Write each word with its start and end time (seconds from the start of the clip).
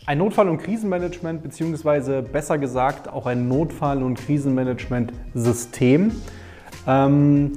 Ein 0.06 0.20
Notfall- 0.20 0.48
und 0.48 0.60
Krisenmanagement, 0.60 1.44
beziehungsweise 1.44 2.22
besser 2.22 2.58
gesagt 2.58 3.10
auch 3.10 3.26
ein 3.26 3.50
Notfall- 3.50 4.04
und 4.04 4.16
Krisenmanagement-System, 4.16 6.14
ähm, 6.88 7.52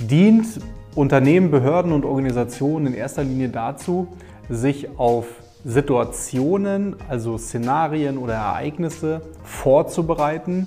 dient 0.00 0.60
Unternehmen, 0.98 1.52
Behörden 1.52 1.92
und 1.92 2.04
Organisationen 2.04 2.88
in 2.88 2.94
erster 2.94 3.22
Linie 3.22 3.50
dazu, 3.50 4.08
sich 4.48 4.98
auf 4.98 5.26
Situationen, 5.64 6.96
also 7.08 7.38
Szenarien 7.38 8.18
oder 8.18 8.34
Ereignisse 8.34 9.20
vorzubereiten, 9.44 10.66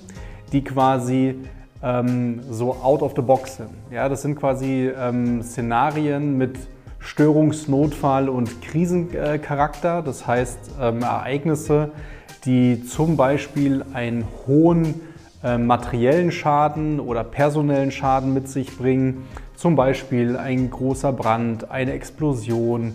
die 0.50 0.64
quasi 0.64 1.34
ähm, 1.82 2.40
so 2.48 2.72
out 2.82 3.02
of 3.02 3.12
the 3.14 3.20
box 3.20 3.56
sind. 3.56 3.68
Ja, 3.90 4.08
das 4.08 4.22
sind 4.22 4.36
quasi 4.36 4.90
ähm, 4.98 5.42
Szenarien 5.42 6.38
mit 6.38 6.56
Störungs-, 6.98 7.68
Notfall- 7.68 8.30
und 8.30 8.62
Krisencharakter. 8.62 10.00
Das 10.00 10.26
heißt 10.26 10.58
ähm, 10.80 11.02
Ereignisse, 11.02 11.90
die 12.46 12.82
zum 12.84 13.18
Beispiel 13.18 13.84
einen 13.92 14.24
hohen 14.46 14.94
äh, 15.44 15.58
materiellen 15.58 16.32
Schaden 16.32 17.00
oder 17.00 17.22
personellen 17.22 17.90
Schaden 17.90 18.32
mit 18.32 18.48
sich 18.48 18.78
bringen. 18.78 19.24
Zum 19.62 19.76
Beispiel 19.76 20.36
ein 20.36 20.70
großer 20.70 21.12
Brand, 21.12 21.70
eine 21.70 21.92
Explosion, 21.92 22.94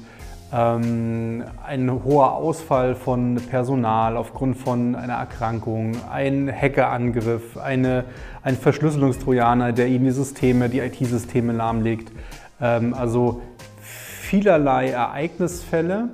ähm, 0.52 1.46
ein 1.66 2.04
hoher 2.04 2.34
Ausfall 2.34 2.94
von 2.94 3.36
Personal 3.50 4.18
aufgrund 4.18 4.58
von 4.58 4.94
einer 4.94 5.14
Erkrankung, 5.14 5.94
ein 6.12 6.52
Hackerangriff, 6.54 7.56
eine, 7.56 8.04
ein 8.44 8.58
Verschlüsselungstrojaner, 8.58 9.72
der 9.72 9.88
Ihnen 9.88 10.04
die 10.04 10.12
Systeme, 10.12 10.68
die 10.68 10.80
IT-Systeme 10.80 11.54
lahmlegt. 11.54 12.12
Ähm, 12.60 12.94
also 12.94 13.42
vielerlei 13.80 14.90
Ereignisfälle, 14.90 16.10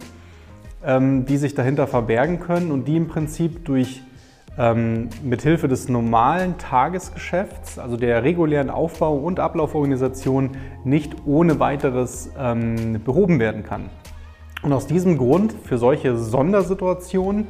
ähm, 0.86 1.26
die 1.26 1.38
sich 1.38 1.56
dahinter 1.56 1.88
verbergen 1.88 2.40
können 2.40 2.72
und 2.72 2.88
die 2.88 2.96
im 2.96 3.08
Prinzip 3.08 3.66
durch 3.66 4.04
ähm, 4.58 5.10
mithilfe 5.24 5.68
des 5.68 5.90
normalen 5.90 6.58
Tagesgeschäfts, 6.58 7.80
also 7.80 7.98
der 7.98 8.24
regulären 8.24 8.70
Aufbau- 8.70 9.18
und 9.18 9.40
Ablauforganisation, 9.40 10.52
nicht 10.84 11.16
ohne 11.26 11.60
weiteres 11.60 12.32
ähm, 12.38 13.02
behoben 13.04 13.40
werden 13.40 13.64
kann. 13.64 13.90
Und 14.62 14.72
aus 14.72 14.88
diesem 14.88 15.18
Grund, 15.18 15.54
für 15.66 15.78
solche 15.78 16.16
Sondersituationen, 16.18 17.48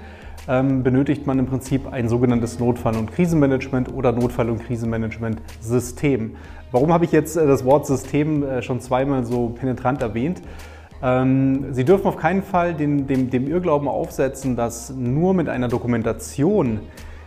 ähm, 0.48 0.84
benötigt 0.84 1.26
man 1.28 1.40
im 1.40 1.46
Prinzip 1.46 1.92
ein 1.92 2.10
sogenanntes 2.10 2.60
Notfall- 2.60 2.98
und 2.98 3.12
Krisenmanagement 3.12 3.94
oder 3.94 4.12
Notfall- 4.12 4.50
und 4.50 4.66
Krisenmanagement-System. 4.66 6.36
Warum 6.72 6.92
habe 6.92 7.06
ich 7.06 7.12
jetzt 7.12 7.38
äh, 7.38 7.46
das 7.46 7.64
Wort 7.66 7.86
System 7.86 8.44
äh, 8.44 8.62
schon 8.62 8.82
zweimal 8.82 9.26
so 9.26 9.50
penetrant 9.50 10.02
erwähnt? 10.02 10.42
Ähm, 11.04 11.74
Sie 11.74 11.84
dürfen 11.84 12.08
auf 12.08 12.18
keinen 12.18 12.42
Fall 12.42 12.74
den, 12.74 13.08
dem, 13.08 13.30
dem 13.30 13.48
Irrglauben 13.48 13.88
aufsetzen, 13.90 14.56
dass 14.56 14.90
nur 14.90 15.34
mit 15.34 15.50
einer 15.50 15.68
Dokumentation 15.68 16.80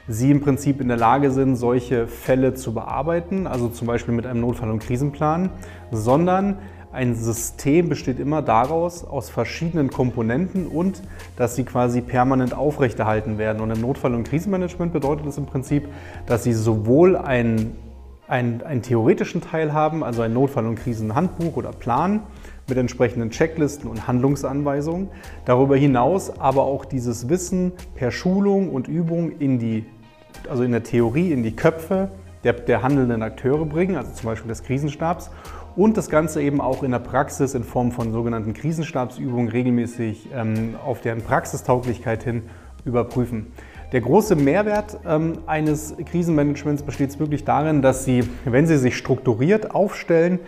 Sie 0.09 0.31
im 0.31 0.41
Prinzip 0.41 0.81
in 0.81 0.89
der 0.89 0.97
Lage 0.97 1.31
sind, 1.33 1.57
solche 1.57 2.07
Fälle 2.07 2.55
zu 2.55 2.73
bearbeiten, 2.73 3.47
also 3.47 3.69
zum 3.69 3.89
Beispiel 3.89 4.15
mit 4.15 4.25
einem 4.25 4.41
Notfall- 4.41 4.71
und 4.71 4.79
Krisenplan, 4.79 5.51
sondern 5.91 6.59
ein 6.93 7.15
System 7.15 7.91
besteht 7.91 8.19
immer 8.21 8.41
daraus, 8.41 9.05
aus 9.05 9.29
verschiedenen 9.29 9.91
Komponenten 9.91 10.67
und 10.67 11.03
dass 11.37 11.55
sie 11.55 11.65
quasi 11.65 12.01
permanent 12.01 12.57
aufrechterhalten 12.57 13.37
werden. 13.37 13.61
Und 13.61 13.71
im 13.71 13.83
Notfall- 13.83 14.15
und 14.15 14.25
Krisenmanagement 14.25 14.95
bedeutet 14.95 15.27
es 15.27 15.37
im 15.37 15.45
Prinzip, 15.45 15.89
dass 16.25 16.45
sie 16.45 16.55
sowohl 16.55 17.17
einen, 17.17 17.77
einen, 18.29 18.63
einen 18.63 18.83
theoretischen 18.83 19.41
Teil 19.41 19.73
haben, 19.73 20.03
also 20.03 20.23
ein 20.23 20.33
Notfall- 20.33 20.67
und 20.67 20.77
Krisenhandbuch 20.77 21.57
oder 21.57 21.71
Plan 21.71 22.21
mit 22.69 22.77
entsprechenden 22.79 23.31
Checklisten 23.31 23.89
und 23.89 24.09
Handlungsanweisungen. 24.09 25.09
Darüber 25.45 25.77
hinaus 25.77 26.39
aber 26.41 26.63
auch 26.63 26.85
dieses 26.85 27.29
Wissen 27.29 27.73
per 27.95 28.11
Schulung 28.11 28.71
und 28.71 28.89
Übung 28.89 29.39
in 29.39 29.59
die, 29.59 29.87
also 30.49 30.65
in 30.65 30.73
der 30.73 30.83
Theorie, 30.83 31.33
in 31.33 31.43
die 31.43 31.55
Köpfe 31.55 32.11
der, 32.43 32.55
der 32.55 32.83
handelnden 32.83 33.23
Akteure 33.23 33.65
bringen, 33.65 33.97
also 33.97 34.13
zum 34.13 34.27
Beispiel 34.27 34.49
des 34.49 34.63
Krisenstabs 34.63 35.31
und 35.77 35.97
das 35.97 36.09
Ganze 36.09 36.43
eben 36.43 36.61
auch 36.61 36.83
in 36.83 36.91
der 36.91 36.99
Praxis 36.99 37.55
in 37.55 37.63
Form 37.63 37.93
von 37.93 38.13
sogenannten 38.13 38.55
Krisenstabsübungen 38.55 39.49
regelmäßig 39.49 40.29
ähm, 40.35 40.75
auf 40.85 41.03
deren 41.03 41.23
Praxistauglichkeit 41.23 42.25
hin 42.25 42.45
überprüfen. 42.85 43.53
Der 43.93 44.01
große 44.01 44.35
Mehrwert 44.35 44.99
ähm, 45.07 45.39
eines 45.47 45.95
Krisenmanagements 46.11 46.83
besteht 46.83 47.17
wirklich 47.21 47.45
darin, 47.45 47.83
dass 47.83 48.05
Sie, 48.05 48.25
wenn 48.45 48.67
Sie 48.67 48.79
sich 48.79 48.97
strukturiert 48.97 49.75
aufstellen, 49.75 50.41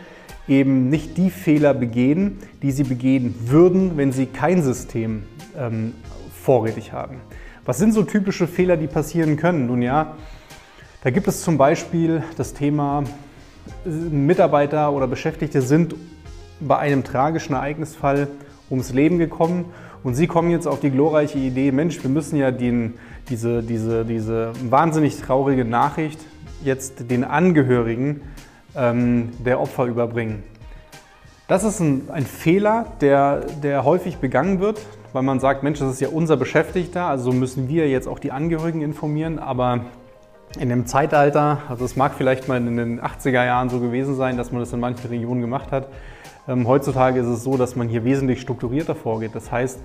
eben 0.48 0.88
nicht 0.88 1.16
die 1.16 1.30
Fehler 1.30 1.72
begehen, 1.72 2.38
die 2.62 2.72
Sie 2.72 2.82
begehen 2.82 3.34
würden, 3.46 3.96
wenn 3.96 4.10
Sie 4.10 4.26
kein 4.26 4.62
System 4.62 5.22
ähm, 5.56 5.94
vorrätig 6.32 6.92
haben. 6.92 7.20
Was 7.64 7.78
sind 7.78 7.92
so 7.92 8.02
typische 8.02 8.48
Fehler, 8.48 8.76
die 8.76 8.88
passieren 8.88 9.36
können? 9.36 9.66
Nun 9.68 9.82
ja, 9.82 10.16
da 11.04 11.10
gibt 11.10 11.28
es 11.28 11.42
zum 11.42 11.58
Beispiel 11.58 12.24
das 12.36 12.54
Thema 12.54 13.04
Mitarbeiter 13.84 14.92
oder 14.92 15.06
Beschäftigte 15.06 15.62
sind 15.62 15.94
bei 16.58 16.78
einem 16.78 17.04
tragischen 17.04 17.54
Ereignisfall 17.54 18.26
ums 18.68 18.92
Leben 18.92 19.18
gekommen 19.18 19.66
und 20.02 20.14
Sie 20.14 20.26
kommen 20.26 20.50
jetzt 20.50 20.66
auf 20.66 20.80
die 20.80 20.90
glorreiche 20.90 21.38
Idee, 21.38 21.72
Mensch, 21.72 22.02
wir 22.02 22.10
müssen 22.10 22.36
ja 22.36 22.50
den, 22.50 22.94
diese, 23.28 23.62
diese, 23.62 24.04
diese 24.04 24.52
wahnsinnig 24.68 25.20
traurige 25.20 25.64
Nachricht 25.64 26.20
jetzt 26.62 27.10
den 27.10 27.24
Angehörigen 27.24 28.22
ähm, 28.76 29.30
der 29.44 29.60
Opfer 29.60 29.86
überbringen. 29.86 30.42
Das 31.46 31.64
ist 31.64 31.80
ein, 31.80 32.08
ein 32.12 32.26
Fehler, 32.26 32.86
der, 33.00 33.40
der 33.62 33.84
häufig 33.84 34.18
begangen 34.18 34.60
wird, 34.60 34.80
weil 35.12 35.22
man 35.22 35.40
sagt, 35.40 35.62
Mensch, 35.62 35.78
das 35.78 35.90
ist 35.90 36.00
ja 36.00 36.08
unser 36.08 36.36
Beschäftigter, 36.36 37.06
also 37.06 37.32
müssen 37.32 37.68
wir 37.68 37.88
jetzt 37.88 38.06
auch 38.06 38.18
die 38.18 38.32
Angehörigen 38.32 38.82
informieren, 38.82 39.38
aber 39.38 39.80
in 40.58 40.68
dem 40.68 40.86
Zeitalter, 40.86 41.62
also 41.68 41.84
es 41.84 41.96
mag 41.96 42.12
vielleicht 42.14 42.48
mal 42.48 42.58
in 42.58 42.76
den 42.76 43.00
80er 43.00 43.44
Jahren 43.44 43.68
so 43.68 43.80
gewesen 43.80 44.14
sein, 44.16 44.36
dass 44.36 44.52
man 44.52 44.60
das 44.60 44.72
in 44.72 44.80
manchen 44.80 45.08
Regionen 45.08 45.40
gemacht 45.40 45.72
hat. 45.72 45.88
Ähm, 46.48 46.66
heutzutage 46.66 47.20
ist 47.20 47.26
es 47.26 47.44
so, 47.44 47.58
dass 47.58 47.76
man 47.76 47.88
hier 47.88 48.04
wesentlich 48.04 48.40
strukturierter 48.40 48.94
vorgeht. 48.94 49.34
Das 49.34 49.52
heißt, 49.52 49.80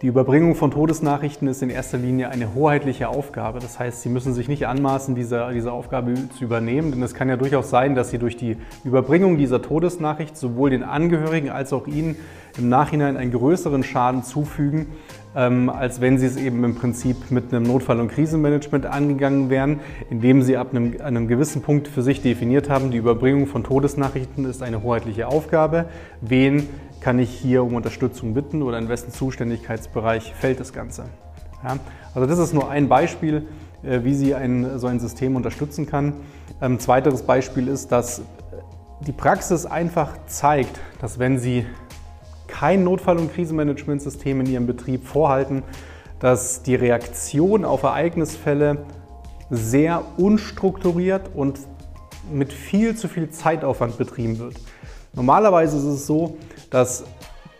die 0.00 0.06
Überbringung 0.06 0.54
von 0.54 0.70
Todesnachrichten 0.70 1.48
ist 1.48 1.60
in 1.60 1.70
erster 1.70 1.98
Linie 1.98 2.28
eine 2.28 2.54
hoheitliche 2.54 3.08
Aufgabe. 3.08 3.58
Das 3.58 3.80
heißt, 3.80 4.02
Sie 4.02 4.08
müssen 4.08 4.32
sich 4.32 4.46
nicht 4.46 4.68
anmaßen, 4.68 5.16
diese, 5.16 5.48
diese 5.52 5.72
Aufgabe 5.72 6.14
zu 6.38 6.44
übernehmen, 6.44 6.92
denn 6.92 7.02
es 7.02 7.14
kann 7.14 7.28
ja 7.28 7.36
durchaus 7.36 7.68
sein, 7.68 7.96
dass 7.96 8.10
Sie 8.10 8.18
durch 8.18 8.36
die 8.36 8.56
Überbringung 8.84 9.38
dieser 9.38 9.60
Todesnachricht 9.60 10.36
sowohl 10.36 10.70
den 10.70 10.84
Angehörigen 10.84 11.50
als 11.50 11.72
auch 11.72 11.88
Ihnen 11.88 12.14
im 12.56 12.68
Nachhinein 12.68 13.16
einen 13.16 13.32
größeren 13.32 13.82
Schaden 13.82 14.22
zufügen, 14.22 14.86
ähm, 15.34 15.68
als 15.68 16.00
wenn 16.00 16.16
Sie 16.18 16.26
es 16.26 16.36
eben 16.36 16.62
im 16.62 16.76
Prinzip 16.76 17.32
mit 17.32 17.52
einem 17.52 17.64
Notfall- 17.64 17.98
und 17.98 18.08
Krisenmanagement 18.08 18.86
angegangen 18.86 19.50
wären, 19.50 19.80
indem 20.10 20.42
Sie 20.42 20.56
ab 20.56 20.68
einem, 20.70 20.94
einem 21.02 21.26
gewissen 21.26 21.60
Punkt 21.60 21.88
für 21.88 22.02
sich 22.02 22.22
definiert 22.22 22.70
haben, 22.70 22.92
die 22.92 22.98
Überbringung 22.98 23.48
von 23.48 23.64
Todesnachrichten 23.64 24.44
ist 24.44 24.62
eine 24.62 24.84
hoheitliche 24.84 25.26
Aufgabe. 25.26 25.86
Wen 26.20 26.68
kann 27.00 27.18
ich 27.18 27.30
hier 27.30 27.62
um 27.62 27.74
Unterstützung 27.74 28.34
bitten 28.34 28.62
oder 28.62 28.78
in 28.78 28.88
wessen 28.88 29.12
Zuständigkeitsbereich 29.12 30.34
fällt 30.34 30.60
das 30.60 30.72
Ganze. 30.72 31.04
Ja, 31.64 31.78
also 32.14 32.26
das 32.26 32.38
ist 32.38 32.54
nur 32.54 32.70
ein 32.70 32.88
Beispiel, 32.88 33.46
äh, 33.82 34.00
wie 34.04 34.14
sie 34.14 34.34
ein, 34.34 34.78
so 34.78 34.86
ein 34.86 35.00
System 35.00 35.36
unterstützen 35.36 35.86
kann. 35.86 36.14
Ein 36.60 36.72
ähm, 36.72 36.78
zweiteres 36.80 37.22
Beispiel 37.22 37.68
ist, 37.68 37.92
dass 37.92 38.22
die 39.06 39.12
Praxis 39.12 39.66
einfach 39.66 40.14
zeigt, 40.26 40.80
dass 41.00 41.18
wenn 41.18 41.38
Sie 41.38 41.64
kein 42.48 42.82
Notfall- 42.82 43.18
und 43.18 43.32
Krisenmanagementsystem 43.32 44.40
in 44.40 44.46
Ihrem 44.46 44.66
Betrieb 44.66 45.06
vorhalten, 45.06 45.62
dass 46.18 46.62
die 46.62 46.74
Reaktion 46.74 47.64
auf 47.64 47.84
Ereignisfälle 47.84 48.78
sehr 49.50 50.02
unstrukturiert 50.16 51.30
und 51.34 51.60
mit 52.32 52.52
viel 52.52 52.96
zu 52.96 53.08
viel 53.08 53.30
Zeitaufwand 53.30 53.96
betrieben 53.98 54.38
wird. 54.38 54.54
Normalerweise 55.14 55.76
ist 55.78 55.84
es 55.84 56.06
so, 56.06 56.36
dass 56.70 57.04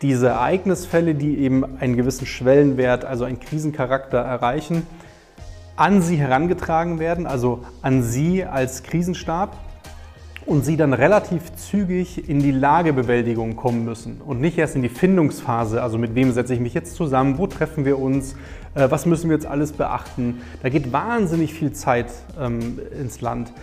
diese 0.01 0.27
Ereignisfälle, 0.27 1.15
die 1.15 1.39
eben 1.39 1.79
einen 1.79 1.97
gewissen 1.97 2.25
Schwellenwert, 2.25 3.05
also 3.05 3.25
einen 3.25 3.39
Krisencharakter 3.39 4.17
erreichen, 4.17 4.87
an 5.75 6.01
Sie 6.01 6.17
herangetragen 6.17 6.99
werden, 6.99 7.25
also 7.25 7.63
an 7.81 8.03
Sie 8.03 8.43
als 8.43 8.83
Krisenstab 8.83 9.57
und 10.45 10.65
Sie 10.65 10.77
dann 10.77 10.93
relativ 10.93 11.55
zügig 11.55 12.29
in 12.29 12.39
die 12.39 12.51
Lagebewältigung 12.51 13.55
kommen 13.55 13.85
müssen 13.85 14.19
und 14.25 14.41
nicht 14.41 14.57
erst 14.57 14.75
in 14.75 14.81
die 14.81 14.89
Findungsphase, 14.89 15.81
also 15.81 15.97
mit 15.97 16.15
wem 16.15 16.31
setze 16.31 16.53
ich 16.53 16.59
mich 16.59 16.73
jetzt 16.73 16.95
zusammen, 16.95 17.37
wo 17.37 17.47
treffen 17.47 17.85
wir 17.85 17.99
uns, 17.99 18.35
äh, 18.75 18.89
was 18.89 19.05
müssen 19.05 19.29
wir 19.29 19.35
jetzt 19.35 19.45
alles 19.45 19.73
beachten. 19.73 20.41
Da 20.63 20.69
geht 20.69 20.91
wahnsinnig 20.91 21.53
viel 21.53 21.71
Zeit 21.71 22.07
ähm, 22.39 22.79
ins 22.99 23.21
Land. 23.21 23.53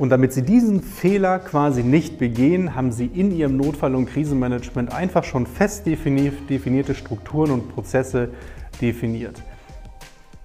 Und 0.00 0.08
damit 0.08 0.32
Sie 0.32 0.40
diesen 0.40 0.80
Fehler 0.80 1.38
quasi 1.38 1.82
nicht 1.82 2.16
begehen, 2.16 2.74
haben 2.74 2.90
Sie 2.90 3.04
in 3.04 3.32
Ihrem 3.32 3.58
Notfall- 3.58 3.94
und 3.94 4.06
Krisenmanagement 4.06 4.94
einfach 4.94 5.24
schon 5.24 5.46
fest 5.46 5.84
definierte 5.84 6.94
Strukturen 6.94 7.50
und 7.50 7.68
Prozesse 7.68 8.30
definiert. 8.80 9.42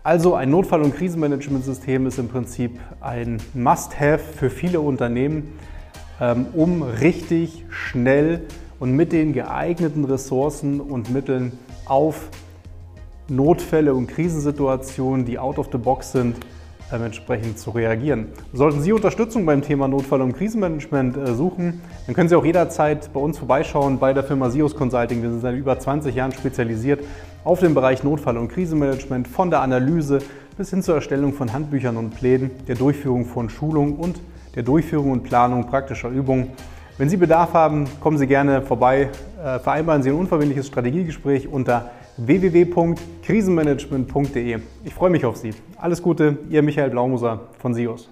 Also 0.03 0.35
ein 0.35 0.49
Notfall- 0.49 0.81
und 0.81 0.93
Krisenmanagementsystem 0.93 2.05
ist 2.05 2.19
im 2.19 2.27
Prinzip 2.27 2.77
ein 2.99 3.37
Must-Have 3.53 4.19
für 4.19 4.49
viele 4.49 4.81
Unternehmen, 4.81 5.53
ähm, 6.19 6.47
um 6.51 6.83
richtig 6.83 7.63
schnell 7.69 8.41
und 8.81 8.91
mit 8.91 9.13
den 9.13 9.31
geeigneten 9.31 10.03
Ressourcen 10.03 10.81
und 10.81 11.13
Mitteln 11.13 11.53
auf 11.85 12.27
Notfälle 13.29 13.93
und 13.93 14.07
Krisensituationen, 14.07 15.25
die 15.25 15.39
out 15.39 15.59
of 15.59 15.69
the 15.71 15.77
box 15.77 16.11
sind, 16.11 16.35
ähm, 16.91 17.03
entsprechend 17.03 17.57
zu 17.57 17.71
reagieren. 17.71 18.27
Sollten 18.53 18.81
Sie 18.81 18.93
Unterstützung 18.93 19.45
beim 19.45 19.61
Thema 19.61 19.87
Notfall- 19.87 20.21
und 20.21 20.33
Krisenmanagement 20.33 21.17
äh, 21.17 21.33
suchen, 21.33 21.81
dann 22.05 22.15
können 22.15 22.29
Sie 22.29 22.35
auch 22.35 22.45
jederzeit 22.45 23.11
bei 23.13 23.19
uns 23.19 23.37
vorbeischauen 23.37 23.97
bei 23.97 24.13
der 24.13 24.23
Firma 24.23 24.49
Sios 24.49 24.75
Consulting. 24.75 25.21
Wir 25.21 25.31
sind 25.31 25.41
seit 25.41 25.55
über 25.55 25.79
20 25.79 26.13
Jahren 26.13 26.31
spezialisiert 26.31 27.03
auf 27.43 27.59
den 27.59 27.73
Bereich 27.73 28.03
Notfall- 28.03 28.37
und 28.37 28.49
Krisenmanagement, 28.49 29.27
von 29.27 29.49
der 29.49 29.61
Analyse 29.61 30.19
bis 30.57 30.69
hin 30.69 30.83
zur 30.83 30.95
Erstellung 30.95 31.33
von 31.33 31.51
Handbüchern 31.51 31.97
und 31.97 32.11
Plänen, 32.15 32.51
der 32.67 32.75
Durchführung 32.75 33.25
von 33.25 33.49
Schulungen 33.49 33.95
und 33.95 34.19
der 34.55 34.63
Durchführung 34.63 35.11
und 35.11 35.23
Planung 35.23 35.67
praktischer 35.67 36.09
Übungen. 36.09 36.49
Wenn 36.97 37.09
Sie 37.09 37.17
Bedarf 37.17 37.53
haben, 37.53 37.87
kommen 37.99 38.17
Sie 38.17 38.25
gerne 38.25 38.61
vorbei, 38.61 39.09
äh, 39.43 39.59
vereinbaren 39.59 40.01
Sie 40.01 40.09
ein 40.09 40.15
unverbindliches 40.15 40.67
Strategiegespräch 40.67 41.47
unter 41.51 41.91
www.krisenmanagement.de. 42.17 44.59
Ich 44.83 44.93
freue 44.93 45.09
mich 45.09 45.23
auf 45.25 45.37
Sie. 45.37 45.51
Alles 45.77 46.01
Gute, 46.01 46.37
Ihr 46.49 46.63
Michael 46.63 46.91
Blaumuser 46.91 47.41
von 47.59 47.73
SIOS. 47.73 48.09